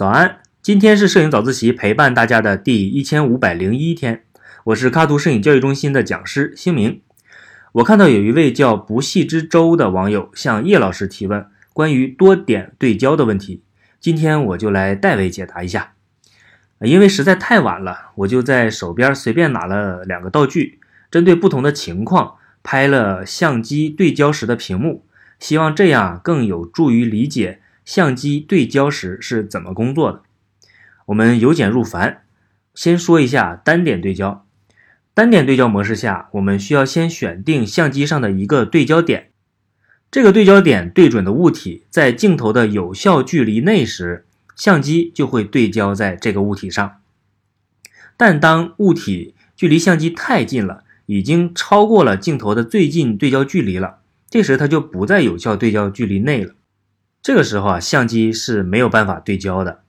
[0.00, 4.24] 早安，今天是摄影早自习陪伴大家的第一千五百零一天，
[4.64, 7.02] 我是卡图摄影教育中心的讲师星明。
[7.72, 11.44] 我看到有一位叫不系之舟的网友向叶老师提问
[11.74, 13.62] 关于多点对焦的问题，
[14.00, 15.92] 今天我就来代为解答一下。
[16.80, 20.80] 因为实在太晚了，我就在手边随便拿了两个道具，
[21.10, 25.04] 针对不同的情况拍了相机对焦时的屏幕，
[25.38, 27.60] 希望这样更有助于理解。
[27.90, 30.22] 相机对焦时是怎么工作的？
[31.06, 32.22] 我们由简入繁，
[32.72, 34.46] 先说一下单点对焦。
[35.12, 39.30] 单点对焦模式下，我们需要先选定相机上的一个对焦点，
[40.08, 47.00] 这个对焦点对准的物体在镜头的有效距离内时，相机就会对焦在这个物体上。
[48.16, 56.54] 但当物体距离相机太近了，已经超过了镜头的最近对焦距离了，这时它就不在有效对焦距离内了。
[57.22, 59.82] 这个时候啊，相机是没有办法对焦的。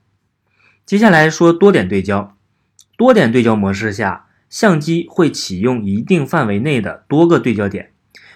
[0.84, 2.36] 接下来说多点对焦。
[2.98, 7.92] 多点对焦模式下，相机会启用一定范围内的多个对焦点。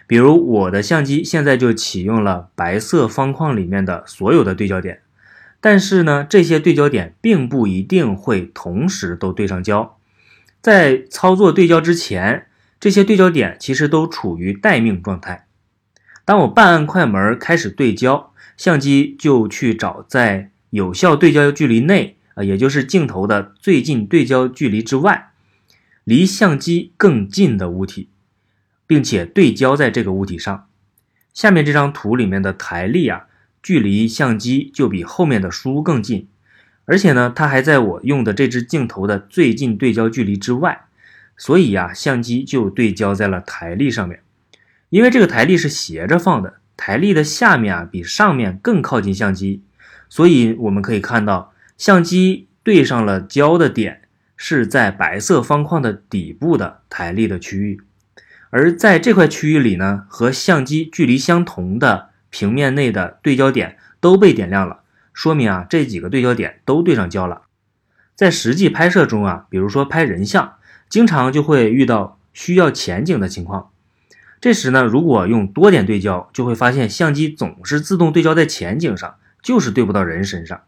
[0.06, 5.02] 比如我的相机现在就启用了白色方框里面的所有的对焦点。
[5.60, 9.98] 但是呢，这些对焦点并不一定会同时都对上焦。
[10.62, 12.46] 在操作对焦之前，
[12.80, 15.46] 这些对焦点其实都处于待命状态。
[16.24, 18.32] 当我半按快门开始对焦。
[18.56, 25.30] 相机就去找在有效对焦距离内啊，也就是镜头的最近对焦距离之外，
[26.04, 28.08] 离相机更近的物体，
[28.86, 30.66] 并且对焦在这个物体上。
[31.34, 33.26] 下面这张图里面的台历啊，
[33.62, 36.28] 距离相机就比后面的书更近，
[36.86, 40.86] 而且呢，它还在我用的这支镜头的最近对焦距离之外，
[41.36, 44.22] 所以呀，相机就对焦在了台历上面。
[44.88, 46.54] 因为这个台历是斜着放的。
[46.76, 49.62] 台历的下面啊，比上面更靠近相机，
[50.08, 54.02] 所以我们可以看到，相机对上了焦的点
[54.36, 57.80] 是在白色方框的底部的台历的区域，
[58.50, 64.80] 而在这块区域里呢，和相机距离相同的平面内的对焦点都被点亮了，
[65.14, 67.42] 说明啊，这几个对焦点都对上焦了。
[68.14, 70.54] 在实际拍摄中啊，比如说拍人像，
[70.88, 73.70] 经常就会遇到需要前景的情况。
[74.40, 80.60] 这时呢，如果用多点对焦，就会发现相机总是自动对焦在前景上，就是对不到人身上。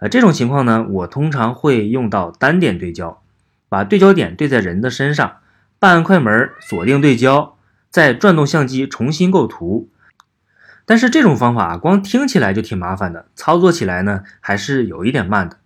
[0.00, 3.22] 呃，这种情况呢，我通常会用到单点对焦，
[3.68, 5.36] 把对焦点对在人的身上，
[5.78, 7.56] 半按快门锁定对焦，
[7.90, 9.88] 再转动相机重新构图。
[10.86, 15.58] 但是这种方法光听起来就挺麻烦的，操作起来呢还是有一点慢的，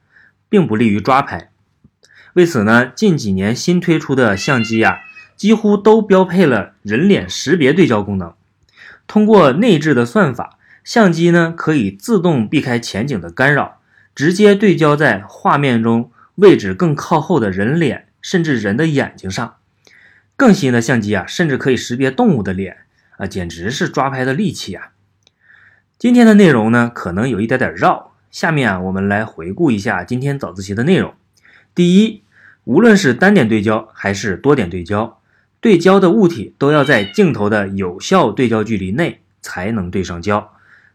[0.48, 1.50] 并不利于抓拍。
[2.34, 5.00] 为此呢，近几年新推出的相机呀。
[5.38, 8.34] 几乎都标配了人脸识别对焦功能。
[9.06, 13.80] 通过内置的算法，相机呢可以自动避开前景的干扰，
[14.14, 19.54] 直接对焦在画面中位置更靠后的人脸，甚至人的眼睛上。
[20.36, 22.78] 更新的相机啊，甚至可以识别动物的脸
[23.16, 24.90] 啊，简直是抓拍的利器啊！
[25.98, 31.14] 今天的内容呢，可能有一点点绕，下面啊，我们来回顾一下今天早自习的内容。
[31.74, 32.22] 第一，
[32.64, 35.17] 无论是单点对焦还是多点对焦。
[35.60, 40.52] 对焦的物体都要在镜头的有效对焦距离内才能对上焦。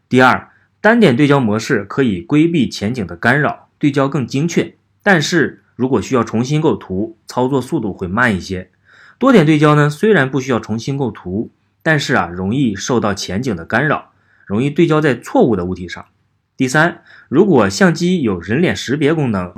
[0.08, 4.74] 第二，单点对焦模式可以规避前景的干扰，对焦更精确。
[5.02, 8.70] 但是如果需要重新构图，操作速度会慢一些。
[9.18, 11.50] 多点对焦呢，虽然不需要重新构图，
[11.82, 14.12] 但是啊，容易受到前景的干扰，
[14.46, 16.06] 容易对焦在错误的物体上。
[16.56, 19.52] 第三，如果相机有人脸识别功能，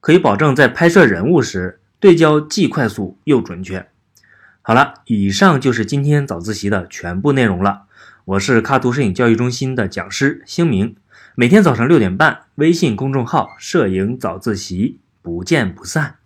[0.00, 3.88] 可以保证在拍摄人物时对焦既快速又准确。
[4.66, 7.82] 好了，以上就是今天早自习的全部内容了。
[8.24, 10.96] 我是卡图摄影教育中心的讲师星明，
[11.34, 16.16] 每天早上六点半，微信公众号“摄影早自习”，不见不散。